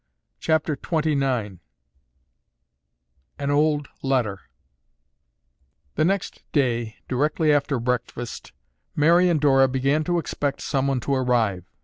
[0.39, 1.59] CHAPTER XXIX
[3.37, 4.39] AN OLD LETTER
[5.93, 8.51] The next day, directly after breakfast,
[8.95, 11.65] Mary and Dora began to expect someone to arrive.